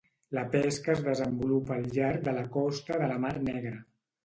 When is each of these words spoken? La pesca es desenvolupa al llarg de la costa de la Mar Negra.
La 0.35 0.45
pesca 0.53 0.91
es 0.93 1.03
desenvolupa 1.07 1.77
al 1.77 1.85
llarg 1.99 2.25
de 2.31 2.35
la 2.41 2.47
costa 2.59 3.01
de 3.05 3.13
la 3.15 3.21
Mar 3.29 3.37
Negra. 3.53 3.79